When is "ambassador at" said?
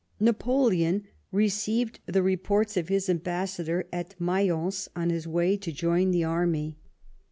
3.07-4.19